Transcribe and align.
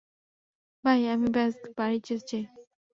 ভাই, 0.83 1.01
আমি 1.13 1.27
ব্যস 1.35 1.55
বাড়ি 1.77 1.97
যেতে 1.99 2.23
চাই। 2.29 2.43